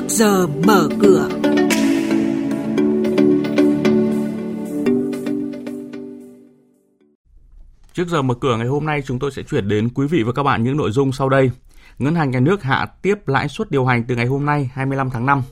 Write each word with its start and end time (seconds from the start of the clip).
trước 0.00 0.08
giờ 0.08 0.46
mở 0.46 0.88
cửa. 1.00 1.28
Trước 7.94 8.08
giờ 8.08 8.22
mở 8.22 8.34
cửa 8.34 8.56
ngày 8.56 8.66
hôm 8.66 8.86
nay, 8.86 9.02
chúng 9.06 9.18
tôi 9.18 9.30
sẽ 9.30 9.42
chuyển 9.42 9.68
đến 9.68 9.88
quý 9.94 10.06
vị 10.06 10.22
và 10.22 10.32
các 10.32 10.42
bạn 10.42 10.62
những 10.64 10.76
nội 10.76 10.90
dung 10.90 11.12
sau 11.12 11.28
đây. 11.28 11.50
Ngân 11.98 12.14
hàng 12.14 12.30
Nhà 12.30 12.40
nước 12.40 12.62
hạ 12.62 12.86
tiếp 13.02 13.28
lãi 13.28 13.48
suất 13.48 13.70
điều 13.70 13.84
hành 13.84 14.04
từ 14.04 14.16
ngày 14.16 14.26
hôm 14.26 14.46
nay 14.46 14.70
25 14.74 15.10
tháng 15.10 15.26
5. 15.26 15.42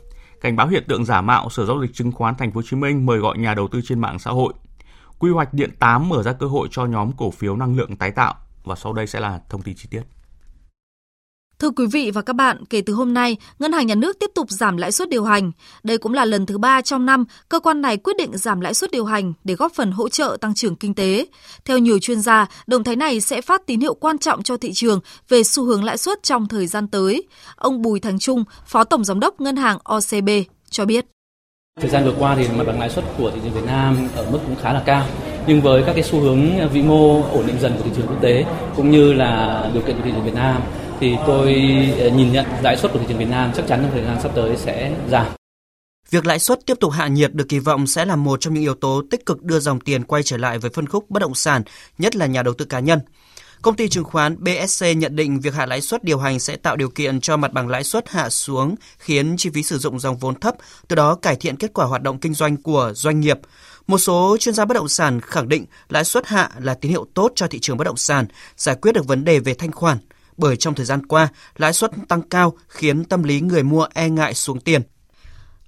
Cảnh 0.40 0.56
báo 0.56 0.68
hiện 0.68 0.84
tượng 0.88 1.04
giả 1.04 1.20
mạo, 1.20 1.50
Sở 1.50 1.66
giao 1.66 1.80
dịch 1.80 1.94
chứng 1.94 2.12
khoán 2.12 2.34
Thành 2.34 2.50
phố 2.50 2.58
Hồ 2.58 2.62
Chí 2.70 2.76
Minh 2.76 3.06
mời 3.06 3.18
gọi 3.18 3.38
nhà 3.38 3.54
đầu 3.54 3.68
tư 3.68 3.80
trên 3.84 4.00
mạng 4.00 4.18
xã 4.18 4.30
hội. 4.30 4.52
Quy 5.18 5.30
hoạch 5.30 5.54
điện 5.54 5.70
8 5.78 6.08
mở 6.08 6.22
ra 6.22 6.32
cơ 6.32 6.46
hội 6.46 6.68
cho 6.70 6.86
nhóm 6.86 7.10
cổ 7.16 7.30
phiếu 7.30 7.56
năng 7.56 7.76
lượng 7.76 7.96
tái 7.96 8.10
tạo 8.10 8.34
và 8.64 8.76
sau 8.76 8.92
đây 8.92 9.06
sẽ 9.06 9.20
là 9.20 9.40
thông 9.48 9.62
tin 9.62 9.74
chi 9.74 9.88
tiết. 9.90 10.02
Thưa 11.58 11.70
quý 11.70 11.86
vị 11.86 12.10
và 12.10 12.22
các 12.22 12.32
bạn, 12.32 12.64
kể 12.70 12.80
từ 12.80 12.92
hôm 12.92 13.14
nay, 13.14 13.36
Ngân 13.58 13.72
hàng 13.72 13.86
Nhà 13.86 13.94
nước 13.94 14.18
tiếp 14.20 14.30
tục 14.34 14.50
giảm 14.50 14.76
lãi 14.76 14.92
suất 14.92 15.08
điều 15.08 15.24
hành. 15.24 15.52
Đây 15.82 15.98
cũng 15.98 16.14
là 16.14 16.24
lần 16.24 16.46
thứ 16.46 16.58
ba 16.58 16.82
trong 16.82 17.06
năm 17.06 17.24
cơ 17.48 17.60
quan 17.60 17.80
này 17.80 17.96
quyết 17.96 18.16
định 18.16 18.36
giảm 18.36 18.60
lãi 18.60 18.74
suất 18.74 18.90
điều 18.90 19.04
hành 19.04 19.32
để 19.44 19.54
góp 19.54 19.72
phần 19.74 19.92
hỗ 19.92 20.08
trợ 20.08 20.36
tăng 20.40 20.54
trưởng 20.54 20.76
kinh 20.76 20.94
tế. 20.94 21.26
Theo 21.64 21.78
nhiều 21.78 21.98
chuyên 21.98 22.20
gia, 22.20 22.46
động 22.66 22.84
thái 22.84 22.96
này 22.96 23.20
sẽ 23.20 23.40
phát 23.40 23.66
tín 23.66 23.80
hiệu 23.80 23.94
quan 23.94 24.18
trọng 24.18 24.42
cho 24.42 24.56
thị 24.56 24.72
trường 24.72 25.00
về 25.28 25.42
xu 25.42 25.64
hướng 25.64 25.84
lãi 25.84 25.98
suất 25.98 26.22
trong 26.22 26.48
thời 26.48 26.66
gian 26.66 26.88
tới. 26.88 27.22
Ông 27.56 27.82
Bùi 27.82 28.00
Thành 28.00 28.18
Trung, 28.18 28.44
Phó 28.66 28.84
Tổng 28.84 29.04
Giám 29.04 29.20
đốc 29.20 29.40
Ngân 29.40 29.56
hàng 29.56 29.78
OCB 29.84 30.28
cho 30.70 30.84
biết. 30.84 31.06
Thời 31.80 31.90
gian 31.90 32.04
vừa 32.04 32.14
qua 32.18 32.36
thì 32.36 32.48
mặt 32.56 32.64
bằng 32.66 32.80
lãi 32.80 32.90
suất 32.90 33.04
của 33.18 33.30
thị 33.30 33.40
trường 33.44 33.52
Việt 33.52 33.66
Nam 33.66 33.96
ở 34.16 34.30
mức 34.30 34.38
cũng 34.46 34.56
khá 34.62 34.72
là 34.72 34.82
cao. 34.86 35.06
Nhưng 35.46 35.60
với 35.60 35.82
các 35.86 35.92
cái 35.92 36.02
xu 36.02 36.20
hướng 36.20 36.70
vĩ 36.72 36.82
mô 36.82 37.22
ổn 37.22 37.46
định 37.46 37.56
dần 37.60 37.72
của 37.76 37.82
thị 37.84 37.90
trường 37.96 38.06
quốc 38.06 38.22
tế 38.22 38.44
cũng 38.76 38.90
như 38.90 39.12
là 39.12 39.62
điều 39.74 39.82
kiện 39.82 39.96
của 39.96 40.02
thị 40.04 40.10
trường 40.14 40.24
Việt 40.24 40.34
Nam 40.34 40.62
thì 41.00 41.16
tôi 41.26 41.54
ờ, 41.98 42.10
nhìn 42.10 42.32
nhận 42.32 42.46
lãi 42.62 42.76
suất 42.76 42.92
của 42.92 42.98
thị 42.98 43.04
trường 43.08 43.18
Việt 43.18 43.28
Nam 43.30 43.52
chắc 43.56 43.66
chắn 43.68 43.80
trong 43.82 43.90
thời 43.92 44.04
gian 44.04 44.18
sắp 44.22 44.32
tới 44.34 44.56
sẽ 44.56 44.94
giảm. 45.10 45.26
Việc 46.10 46.26
lãi 46.26 46.38
suất 46.38 46.66
tiếp 46.66 46.74
tục 46.80 46.92
hạ 46.92 47.08
nhiệt 47.08 47.34
được 47.34 47.48
kỳ 47.48 47.58
vọng 47.58 47.86
sẽ 47.86 48.04
là 48.04 48.16
một 48.16 48.40
trong 48.40 48.54
những 48.54 48.62
yếu 48.62 48.74
tố 48.74 49.02
tích 49.10 49.26
cực 49.26 49.42
đưa 49.42 49.60
dòng 49.60 49.80
tiền 49.80 50.04
quay 50.04 50.22
trở 50.22 50.36
lại 50.36 50.58
với 50.58 50.70
phân 50.70 50.86
khúc 50.86 51.10
bất 51.10 51.20
động 51.20 51.34
sản, 51.34 51.62
nhất 51.98 52.16
là 52.16 52.26
nhà 52.26 52.42
đầu 52.42 52.54
tư 52.54 52.64
cá 52.64 52.80
nhân. 52.80 53.00
Công 53.62 53.76
ty 53.76 53.88
chứng 53.88 54.04
khoán 54.04 54.44
BSC 54.44 54.86
nhận 54.96 55.16
định 55.16 55.40
việc 55.40 55.54
hạ 55.54 55.66
lãi 55.66 55.80
suất 55.80 56.04
điều 56.04 56.18
hành 56.18 56.38
sẽ 56.38 56.56
tạo 56.56 56.76
điều 56.76 56.90
kiện 56.90 57.20
cho 57.20 57.36
mặt 57.36 57.52
bằng 57.52 57.68
lãi 57.68 57.84
suất 57.84 58.08
hạ 58.08 58.30
xuống, 58.30 58.74
khiến 58.98 59.36
chi 59.38 59.50
phí 59.54 59.62
sử 59.62 59.78
dụng 59.78 59.98
dòng 59.98 60.16
vốn 60.16 60.40
thấp, 60.40 60.54
từ 60.88 60.96
đó 60.96 61.14
cải 61.14 61.36
thiện 61.36 61.56
kết 61.56 61.72
quả 61.74 61.86
hoạt 61.86 62.02
động 62.02 62.18
kinh 62.18 62.34
doanh 62.34 62.56
của 62.56 62.92
doanh 62.94 63.20
nghiệp. 63.20 63.38
Một 63.86 63.98
số 63.98 64.36
chuyên 64.40 64.54
gia 64.54 64.64
bất 64.64 64.74
động 64.74 64.88
sản 64.88 65.20
khẳng 65.20 65.48
định 65.48 65.64
lãi 65.88 66.04
suất 66.04 66.26
hạ 66.26 66.50
là 66.58 66.74
tín 66.74 66.90
hiệu 66.90 67.06
tốt 67.14 67.32
cho 67.34 67.46
thị 67.46 67.58
trường 67.58 67.76
bất 67.76 67.84
động 67.84 67.96
sản, 67.96 68.26
giải 68.56 68.76
quyết 68.82 68.92
được 68.92 69.06
vấn 69.06 69.24
đề 69.24 69.38
về 69.38 69.54
thanh 69.54 69.72
khoản 69.72 69.98
bởi 70.38 70.56
trong 70.56 70.74
thời 70.74 70.86
gian 70.86 71.06
qua, 71.06 71.28
lãi 71.56 71.72
suất 71.72 71.90
tăng 72.08 72.22
cao 72.22 72.52
khiến 72.68 73.04
tâm 73.04 73.22
lý 73.22 73.40
người 73.40 73.62
mua 73.62 73.86
e 73.94 74.08
ngại 74.08 74.34
xuống 74.34 74.60
tiền. 74.60 74.82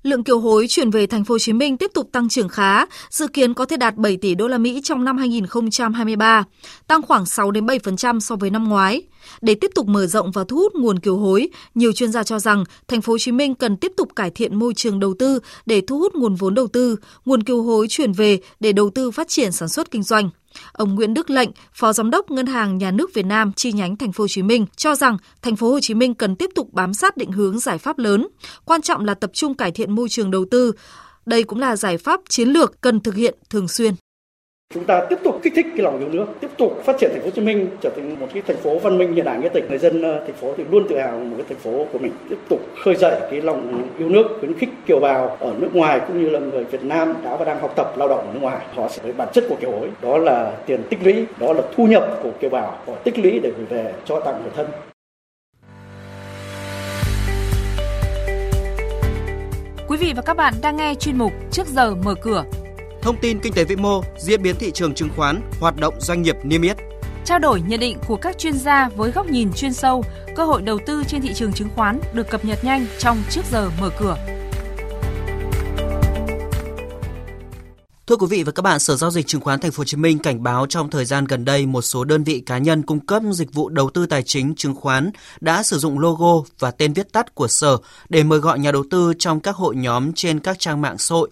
Lượng 0.03 0.25
kiều 0.25 0.41
hối 0.41 0.67
chuyển 0.69 0.91
về 0.91 1.07
thành 1.07 1.25
phố 1.25 1.35
Hồ 1.35 1.39
Chí 1.39 1.53
Minh 1.53 1.77
tiếp 1.77 1.91
tục 1.95 2.09
tăng 2.13 2.29
trưởng 2.29 2.49
khá, 2.49 2.87
dự 3.11 3.27
kiến 3.27 3.55
có 3.55 3.65
thể 3.65 3.77
đạt 3.77 3.97
7 3.97 4.17
tỷ 4.17 4.35
đô 4.35 4.49
la 4.49 4.59
Mỹ 4.59 4.81
trong 4.85 5.05
năm 5.05 5.19
2023, 5.19 6.45
tăng 6.87 7.03
khoảng 7.03 7.27
6 7.27 7.51
đến 7.51 7.67
7% 7.67 8.21
so 8.21 8.37
với 8.37 8.51
năm 8.51 8.69
ngoái. 8.69 9.03
Để 9.41 9.55
tiếp 9.55 9.71
tục 9.75 9.89
mở 9.89 10.07
rộng 10.07 10.31
và 10.31 10.45
thu 10.49 10.57
hút 10.57 10.75
nguồn 10.75 10.99
kiều 10.99 11.17
hối, 11.17 11.49
nhiều 11.75 11.93
chuyên 11.93 12.13
gia 12.13 12.23
cho 12.23 12.39
rằng 12.39 12.65
thành 12.89 13.01
phố 13.01 13.13
Hồ 13.13 13.19
Chí 13.19 13.33
Minh 13.33 13.55
cần 13.55 13.77
tiếp 13.77 13.93
tục 13.97 14.09
cải 14.17 14.31
thiện 14.31 14.59
môi 14.59 14.75
trường 14.75 15.01
đầu 15.01 15.15
tư 15.19 15.41
để 15.67 15.83
thu 15.87 15.99
hút 15.99 16.15
nguồn 16.15 16.35
vốn 16.35 16.55
đầu 16.55 16.67
tư, 16.67 16.97
nguồn 17.25 17.43
kiều 17.43 17.63
hối 17.63 17.87
chuyển 17.89 18.13
về 18.13 18.39
để 18.61 18.73
đầu 18.73 18.91
tư 18.91 19.11
phát 19.11 19.29
triển 19.29 19.53
sản 19.53 19.69
xuất 19.69 19.91
kinh 19.91 20.03
doanh. 20.03 20.31
Ông 20.73 20.95
Nguyễn 20.95 21.15
Đức 21.15 21.31
Lệnh, 21.31 21.51
Phó 21.75 21.93
Giám 21.93 22.11
đốc 22.11 22.31
Ngân 22.31 22.47
hàng 22.47 22.79
Nhà 22.79 22.91
nước 22.91 23.15
Việt 23.15 23.27
Nam 23.27 23.53
chi 23.53 23.73
nhánh 23.73 23.97
Thành 23.97 24.13
phố 24.13 24.25
Hồ 24.25 24.29
Chí 24.29 24.43
Minh 24.43 24.67
cho 24.77 24.95
rằng 24.95 25.17
Thành 25.43 25.57
phố 25.57 25.71
Hồ 25.71 25.81
Chí 25.81 25.95
Minh 25.95 26.15
cần 26.15 26.37
tiếp 26.37 26.51
tục 26.55 26.73
bám 26.73 26.95
sát 26.95 27.17
định 27.17 27.33
hướng 27.33 27.59
giải 27.59 27.79
pháp 27.79 27.99
lớn, 27.99 28.29
quan 28.65 28.83
trọng 28.83 29.05
là 29.05 29.15
tập 29.15 29.31
trung 29.35 29.55
cải 29.55 29.73
thiện 29.73 29.93
môi 29.93 30.09
trường 30.09 30.31
đầu 30.31 30.45
tư. 30.51 30.73
Đây 31.27 31.43
cũng 31.43 31.59
là 31.59 31.77
giải 31.77 31.99
pháp 31.99 32.21
chiến 32.29 32.49
lược 32.49 32.81
cần 32.81 33.01
thực 33.01 33.15
hiện 33.15 33.39
thường 33.51 33.69
xuyên. 33.69 33.95
Chúng 34.75 34.85
ta 34.85 35.07
tiếp 35.11 35.19
tục 35.25 35.41
kích 35.43 35.53
thích 35.57 35.67
cái 35.77 35.85
lòng 35.85 35.99
yêu 35.99 36.09
nước, 36.09 36.27
tiếp 36.41 36.51
tục 36.59 36.83
phát 36.85 36.97
triển 37.01 37.11
thành 37.13 37.21
phố 37.21 37.25
Hồ 37.25 37.31
Chí 37.31 37.43
Minh 37.43 37.69
trở 37.81 37.91
thành 37.97 38.21
một 38.21 38.27
cái 38.35 38.43
thành 38.47 38.57
phố 38.57 38.79
văn 38.79 38.99
minh 38.99 39.15
hiện 39.15 39.25
đại 39.25 39.39
nghĩa 39.39 39.49
tình. 39.49 39.69
Người 39.69 39.79
dân 39.79 40.03
ờ, 40.03 40.21
thành 40.21 40.35
phố 40.35 40.55
thì 40.57 40.65
luôn 40.71 40.87
tự 40.89 40.99
hào 40.99 41.19
một 41.19 41.35
cái 41.37 41.47
thành 41.49 41.59
phố 41.59 41.87
của 41.93 41.99
mình. 41.99 42.13
Tiếp 42.29 42.37
tục 42.49 42.61
khơi 42.85 42.95
dậy 42.97 43.21
cái 43.31 43.41
lòng 43.41 43.83
yêu 43.99 44.09
nước, 44.09 44.37
khuyến 44.41 44.55
khích 44.55 44.69
kiều 44.87 45.01
bào 45.01 45.37
ở 45.41 45.55
nước 45.59 45.69
ngoài 45.75 46.01
cũng 46.07 46.23
như 46.23 46.31
là 46.31 46.39
người 46.39 46.65
Việt 46.65 46.83
Nam 46.83 47.15
đã 47.25 47.37
và 47.37 47.45
đang 47.45 47.61
học 47.61 47.73
tập 47.77 47.93
lao 47.97 48.09
động 48.09 48.19
ở 48.19 48.33
nước 48.35 48.41
ngoài. 48.43 48.67
Họ 48.75 48.89
sẽ 48.89 49.03
với 49.03 49.13
bản 49.13 49.29
chất 49.33 49.45
của 49.49 49.57
kiều 49.61 49.71
hối, 49.71 49.89
đó 50.03 50.19
là 50.19 50.53
tiền 50.67 50.83
tích 50.91 50.99
lũy, 51.05 51.27
đó 51.39 51.53
là 51.53 51.63
thu 51.77 51.87
nhập 51.87 52.19
của 52.23 52.31
kiều 52.41 52.51
bào, 52.51 52.79
họ 52.87 52.93
tích 53.05 53.19
lũy 53.19 53.41
để 53.43 53.53
gửi 53.57 53.67
về 53.69 53.93
cho 54.05 54.21
tặng 54.21 54.41
người 54.43 54.53
thân. 54.57 54.67
Quý 59.89 59.97
vị 59.97 60.13
và 60.17 60.23
các 60.23 60.37
bạn 60.37 60.55
đang 60.63 60.77
nghe 60.77 60.95
chuyên 60.95 61.19
mục 61.19 61.33
Trước 61.51 61.67
giờ 61.67 61.95
mở 62.05 62.15
cửa 62.23 62.45
thông 63.03 63.17
tin 63.21 63.41
kinh 63.41 63.53
tế 63.53 63.65
vĩ 63.65 63.77
mô, 63.77 64.03
diễn 64.19 64.43
biến 64.43 64.57
thị 64.59 64.71
trường 64.75 64.95
chứng 64.95 65.09
khoán, 65.17 65.41
hoạt 65.61 65.77
động 65.77 65.95
doanh 66.01 66.23
nghiệp 66.23 66.37
niêm 66.43 66.63
yết. 66.63 66.77
Trao 67.25 67.39
đổi 67.39 67.61
nhận 67.61 67.81
định 67.81 67.99
của 68.07 68.17
các 68.17 68.39
chuyên 68.39 68.59
gia 68.59 68.89
với 68.89 69.11
góc 69.11 69.27
nhìn 69.27 69.53
chuyên 69.53 69.73
sâu, 69.73 70.05
cơ 70.37 70.45
hội 70.45 70.63
đầu 70.63 70.79
tư 70.87 71.05
trên 71.09 71.23
thị 71.23 71.31
trường 71.35 71.53
chứng 71.53 71.69
khoán 71.77 72.01
được 72.15 72.31
cập 72.31 72.45
nhật 72.45 72.65
nhanh 72.65 72.87
trong 72.99 73.23
trước 73.31 73.43
giờ 73.51 73.71
mở 73.81 73.91
cửa. 73.99 74.17
Thưa 78.07 78.17
quý 78.17 78.27
vị 78.31 78.43
và 78.43 78.53
các 78.53 78.63
bạn, 78.63 78.79
Sở 78.79 78.97
giao 78.97 79.11
dịch 79.11 79.27
chứng 79.27 79.41
khoán 79.41 79.61
Thành 79.61 79.71
phố 79.71 79.81
Hồ 79.81 79.85
Chí 79.85 79.97
Minh 79.97 80.19
cảnh 80.19 80.43
báo 80.43 80.67
trong 80.67 80.91
thời 80.91 81.05
gian 81.05 81.25
gần 81.25 81.45
đây 81.45 81.67
một 81.67 81.83
số 81.83 82.05
đơn 82.05 82.25
vị 82.25 82.43
cá 82.47 82.59
nhân 82.59 82.83
cung 82.83 83.07
cấp 83.07 83.23
dịch 83.33 83.53
vụ 83.53 83.69
đầu 83.69 83.91
tư 83.91 84.07
tài 84.07 84.23
chính 84.23 84.55
chứng 84.55 84.75
khoán 84.75 85.11
đã 85.41 85.63
sử 85.63 85.79
dụng 85.79 85.99
logo 85.99 86.43
và 86.59 86.71
tên 86.71 86.93
viết 86.93 87.13
tắt 87.13 87.35
của 87.35 87.49
sở 87.49 87.77
để 88.09 88.23
mời 88.23 88.39
gọi 88.39 88.59
nhà 88.59 88.73
đầu 88.73 88.85
tư 88.91 89.13
trong 89.19 89.41
các 89.41 89.57
hội 89.57 89.77
nhóm 89.77 90.13
trên 90.13 90.41
các 90.41 90.59
trang 90.59 90.81
mạng 90.81 90.99
xã 90.99 91.15
hội. 91.15 91.31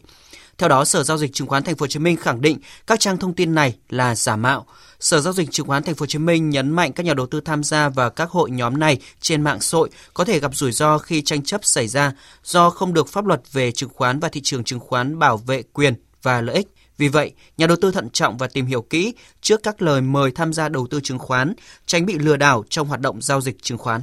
Theo 0.59 0.69
đó, 0.69 0.85
Sở 0.85 1.03
giao 1.03 1.19
dịch 1.19 1.33
chứng 1.33 1.49
khoán 1.49 1.63
Thành 1.63 1.77
phố 1.77 1.85
Hồ 1.85 1.87
Chí 1.87 1.99
Minh 1.99 2.17
khẳng 2.17 2.41
định 2.41 2.59
các 2.87 3.01
trang 3.01 3.19
thông 3.19 3.35
tin 3.35 3.55
này 3.55 3.75
là 3.89 4.15
giả 4.15 4.37
mạo. 4.37 4.67
Sở 5.01 5.21
giao 5.21 5.33
dịch 5.33 5.51
chứng 5.51 5.67
khoán 5.67 5.83
Thành 5.83 5.95
phố 5.95 6.03
Hồ 6.03 6.07
Chí 6.07 6.19
Minh 6.19 6.51
nhấn 6.51 6.71
mạnh 6.71 6.93
các 6.93 7.07
nhà 7.07 7.15
đầu 7.15 7.27
tư 7.27 7.41
tham 7.41 7.65
gia 7.65 7.89
vào 7.89 8.11
các 8.11 8.31
hội 8.31 8.51
nhóm 8.51 8.79
này 8.79 8.99
trên 9.21 9.43
mạng 9.43 9.61
xã 9.61 9.79
hội 9.79 9.91
có 10.15 10.25
thể 10.25 10.41
gặp 10.41 10.55
rủi 10.55 10.73
ro 10.73 10.99
khi 10.99 11.23
tranh 11.23 11.43
chấp 11.43 11.65
xảy 11.65 11.89
ra 11.89 12.13
do 12.45 12.71
không 12.71 12.95
được 12.95 13.09
pháp 13.09 13.27
luật 13.27 13.53
về 13.53 13.73
chứng 13.73 13.91
khoán 13.95 14.21
và 14.21 14.29
thị 14.29 14.41
trường 14.45 14.65
chứng 14.65 14.81
khoán 14.81 15.19
bảo 15.19 15.37
vệ 15.37 15.63
quyền 15.63 15.95
và 16.23 16.41
lợi 16.41 16.57
ích. 16.57 16.69
Vì 16.99 17.09
vậy, 17.09 17.33
nhà 17.57 17.67
đầu 17.67 17.77
tư 17.81 17.91
thận 17.91 18.11
trọng 18.11 18.39
và 18.39 18.47
tìm 18.47 18.67
hiểu 18.67 18.83
kỹ 18.83 19.15
trước 19.41 19.63
các 19.63 19.83
lời 19.83 20.01
mời 20.01 20.31
tham 20.31 20.53
gia 20.53 20.69
đầu 20.69 20.87
tư 20.91 21.01
chứng 21.03 21.19
khoán, 21.19 21.55
tránh 21.87 22.07
bị 22.07 22.19
lừa 22.19 22.37
đảo 22.37 22.65
trong 22.71 22.89
hoạt 22.89 23.01
động 23.01 23.23
giao 23.23 23.41
dịch 23.41 23.63
chứng 23.63 23.79
khoán. 23.79 24.03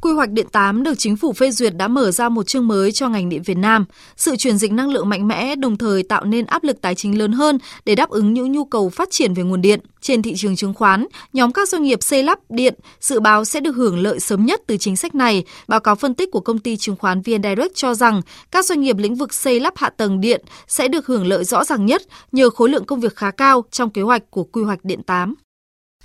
Quy 0.00 0.12
hoạch 0.12 0.30
điện 0.30 0.46
8 0.52 0.82
được 0.82 0.94
chính 0.98 1.16
phủ 1.16 1.32
phê 1.32 1.50
duyệt 1.50 1.76
đã 1.76 1.88
mở 1.88 2.10
ra 2.10 2.28
một 2.28 2.46
chương 2.46 2.68
mới 2.68 2.92
cho 2.92 3.08
ngành 3.08 3.28
điện 3.28 3.42
Việt 3.42 3.56
Nam. 3.56 3.84
Sự 4.16 4.36
chuyển 4.36 4.58
dịch 4.58 4.72
năng 4.72 4.90
lượng 4.90 5.08
mạnh 5.08 5.28
mẽ 5.28 5.56
đồng 5.56 5.76
thời 5.76 6.02
tạo 6.02 6.24
nên 6.24 6.46
áp 6.46 6.64
lực 6.64 6.80
tài 6.80 6.94
chính 6.94 7.18
lớn 7.18 7.32
hơn 7.32 7.58
để 7.84 7.94
đáp 7.94 8.10
ứng 8.10 8.34
những 8.34 8.52
nhu 8.52 8.64
cầu 8.64 8.88
phát 8.88 9.08
triển 9.10 9.34
về 9.34 9.42
nguồn 9.42 9.62
điện. 9.62 9.80
Trên 10.00 10.22
thị 10.22 10.34
trường 10.36 10.56
chứng 10.56 10.74
khoán, 10.74 11.06
nhóm 11.32 11.52
các 11.52 11.68
doanh 11.68 11.82
nghiệp 11.82 12.02
xây 12.02 12.22
lắp 12.22 12.38
điện 12.48 12.74
dự 13.00 13.20
báo 13.20 13.44
sẽ 13.44 13.60
được 13.60 13.76
hưởng 13.76 13.98
lợi 13.98 14.20
sớm 14.20 14.46
nhất 14.46 14.60
từ 14.66 14.76
chính 14.76 14.96
sách 14.96 15.14
này. 15.14 15.44
Báo 15.68 15.80
cáo 15.80 15.94
phân 15.94 16.14
tích 16.14 16.30
của 16.30 16.40
công 16.40 16.58
ty 16.58 16.76
chứng 16.76 16.96
khoán 16.96 17.22
VN 17.22 17.42
Direct 17.42 17.74
cho 17.74 17.94
rằng 17.94 18.22
các 18.50 18.64
doanh 18.64 18.80
nghiệp 18.80 18.96
lĩnh 18.98 19.14
vực 19.14 19.34
xây 19.34 19.60
lắp 19.60 19.74
hạ 19.76 19.90
tầng 19.90 20.20
điện 20.20 20.44
sẽ 20.66 20.88
được 20.88 21.06
hưởng 21.06 21.26
lợi 21.26 21.44
rõ 21.44 21.64
ràng 21.64 21.86
nhất 21.86 22.02
nhờ 22.32 22.50
khối 22.50 22.68
lượng 22.68 22.84
công 22.84 23.00
việc 23.00 23.16
khá 23.16 23.30
cao 23.30 23.64
trong 23.70 23.90
kế 23.90 24.02
hoạch 24.02 24.22
của 24.30 24.44
quy 24.44 24.62
hoạch 24.62 24.84
điện 24.84 25.02
8. 25.02 25.34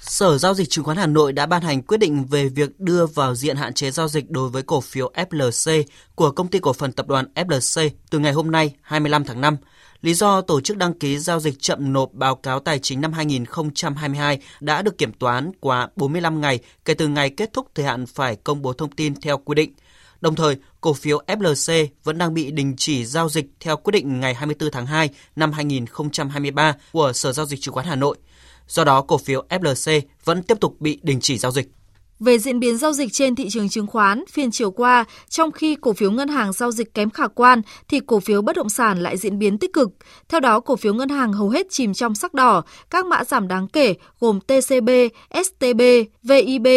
Sở 0.02 0.38
Giao 0.38 0.54
dịch 0.54 0.70
Chứng 0.70 0.84
khoán 0.86 0.98
Hà 0.98 1.08
Nội 1.08 1.34
đã 1.34 1.46
ban 1.46 1.62
hành 1.62 1.82
quyết 1.82 1.98
định 1.98 2.26
về 2.26 2.48
việc 2.48 2.80
đưa 2.80 3.06
vào 3.06 3.36
diện 3.36 3.56
hạn 3.56 3.74
chế 3.74 3.92
giao 3.92 4.08
dịch 4.08 4.32
đối 4.32 4.50
với 4.50 4.64
cổ 4.64 4.82
phiếu 4.82 5.12
FLC 5.16 5.84
của 6.16 6.32
công 6.32 6.48
ty 6.48 6.60
cổ 6.60 6.74
phần 6.74 6.92
tập 6.92 7.08
đoàn 7.08 7.26
FLC 7.36 7.90
từ 8.10 8.20
ngày 8.20 8.32
hôm 8.32 8.52
nay 8.52 8.74
25 8.82 9.24
tháng 9.26 9.42
5. 9.42 9.58
Lý 10.02 10.14
do 10.14 10.42
tổ 10.42 10.62
chức 10.62 10.78
đăng 10.78 10.94
ký 10.94 11.18
giao 11.18 11.40
dịch 11.40 11.60
chậm 11.60 11.94
nộp 11.94 12.14
báo 12.14 12.36
cáo 12.36 12.60
tài 12.60 12.80
chính 12.80 13.02
năm 13.02 13.14
2022 13.14 14.40
đã 14.60 14.82
được 14.82 14.98
kiểm 14.98 15.14
toán 15.14 15.52
quá 15.60 15.88
45 15.96 16.42
ngày 16.42 16.60
kể 16.86 16.94
từ 16.94 17.08
ngày 17.08 17.30
kết 17.30 17.54
thúc 17.54 17.68
thời 17.76 17.86
hạn 17.86 18.06
phải 18.06 18.36
công 18.36 18.62
bố 18.62 18.74
thông 18.74 18.92
tin 18.92 19.22
theo 19.22 19.38
quy 19.38 19.56
định. 19.56 19.74
Đồng 20.22 20.36
thời, 20.36 20.56
cổ 20.82 20.94
phiếu 20.94 21.20
FLC 21.28 21.88
vẫn 22.04 22.18
đang 22.18 22.34
bị 22.34 22.52
đình 22.52 22.74
chỉ 22.78 23.06
giao 23.06 23.30
dịch 23.30 23.46
theo 23.60 23.78
quyết 23.78 23.92
định 23.92 24.20
ngày 24.20 24.34
24 24.34 24.72
tháng 24.72 24.86
2 24.86 25.10
năm 25.36 25.52
2023 25.52 26.76
của 26.92 27.14
Sở 27.14 27.34
Giao 27.34 27.46
dịch 27.46 27.62
Chứng 27.62 27.74
khoán 27.74 27.86
Hà 27.86 27.96
Nội– 27.96 28.18
Do 28.72 28.84
đó, 28.84 29.02
cổ 29.02 29.18
phiếu 29.18 29.44
FLC 29.50 30.02
vẫn 30.26 30.44
tiếp 30.44 30.60
tục 30.60 30.76
bị 30.80 31.00
đình 31.04 31.20
chỉ 31.22 31.38
giao 31.38 31.52
dịch. 31.52 31.68
Về 32.20 32.40
diễn 32.40 32.60
biến 32.60 32.78
giao 32.78 32.94
dịch 32.94 33.14
trên 33.14 33.36
thị 33.36 33.50
trường 33.50 33.70
chứng 33.70 33.88
khoán, 33.88 34.24
phiên 34.30 34.52
chiều 34.52 34.72
qua, 34.72 35.06
trong 35.30 35.52
khi 35.52 35.76
cổ 35.82 35.94
phiếu 35.94 36.12
ngân 36.12 36.28
hàng 36.28 36.54
giao 36.54 36.72
dịch 36.72 36.94
kém 36.94 37.10
khả 37.10 37.28
quan 37.28 37.62
thì 37.88 38.00
cổ 38.00 38.20
phiếu 38.20 38.42
bất 38.42 38.56
động 38.56 38.70
sản 38.70 39.00
lại 39.00 39.18
diễn 39.18 39.40
biến 39.40 39.58
tích 39.58 39.74
cực. 39.74 39.90
Theo 40.30 40.40
đó, 40.40 40.60
cổ 40.60 40.76
phiếu 40.76 40.94
ngân 40.94 41.10
hàng 41.10 41.34
hầu 41.34 41.50
hết 41.50 41.68
chìm 41.70 41.94
trong 41.94 42.16
sắc 42.16 42.34
đỏ, 42.34 42.64
các 42.90 43.06
mã 43.06 43.24
giảm 43.24 43.48
đáng 43.48 43.68
kể 43.68 43.96
gồm 44.20 44.40
TCB, 44.40 44.90
STB, 45.44 45.82
VIB. 46.24 46.68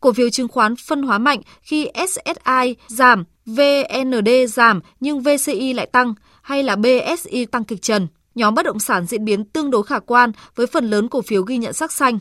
Cổ 0.00 0.12
phiếu 0.12 0.30
chứng 0.30 0.48
khoán 0.48 0.74
phân 0.76 1.02
hóa 1.02 1.18
mạnh 1.18 1.40
khi 1.62 1.88
SSI 2.08 2.76
giảm, 2.88 3.24
VND 3.46 4.28
giảm 4.48 4.80
nhưng 5.00 5.20
VCI 5.20 5.72
lại 5.72 5.86
tăng 5.86 6.14
hay 6.42 6.62
là 6.62 6.76
BSI 6.76 7.46
tăng 7.46 7.64
kịch 7.64 7.82
trần 7.82 8.08
nhóm 8.34 8.54
bất 8.54 8.64
động 8.64 8.78
sản 8.78 9.06
diễn 9.06 9.24
biến 9.24 9.44
tương 9.44 9.70
đối 9.70 9.82
khả 9.82 9.98
quan 9.98 10.32
với 10.54 10.66
phần 10.66 10.90
lớn 10.90 11.08
cổ 11.08 11.22
phiếu 11.22 11.42
ghi 11.42 11.56
nhận 11.56 11.72
sắc 11.72 11.92
xanh. 11.92 12.18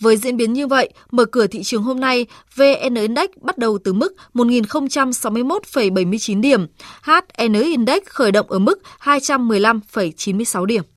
Với 0.00 0.16
diễn 0.16 0.36
biến 0.36 0.52
như 0.52 0.66
vậy, 0.66 0.90
mở 1.10 1.24
cửa 1.24 1.46
thị 1.46 1.62
trường 1.62 1.82
hôm 1.82 2.00
nay, 2.00 2.26
VN 2.54 2.94
Index 2.94 3.30
bắt 3.40 3.58
đầu 3.58 3.78
từ 3.84 3.92
mức 3.92 4.14
1.061,79 4.34 6.40
điểm, 6.40 6.66
HN 7.02 7.52
Index 7.52 8.02
khởi 8.06 8.32
động 8.32 8.50
ở 8.50 8.58
mức 8.58 8.82
215,96 9.00 10.64
điểm. 10.64 10.82